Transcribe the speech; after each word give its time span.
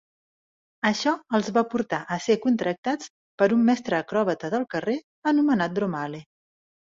Això 0.89 1.11
els 1.39 1.49
va 1.57 1.63
portar 1.73 1.99
a 2.15 2.17
ser 2.27 2.37
contractats 2.45 3.11
per 3.41 3.49
un 3.57 3.61
mestre 3.67 3.99
acròbata 3.99 4.51
del 4.57 4.67
carrer 4.75 4.97
anomenat 5.33 5.77
Dromale. 5.77 6.23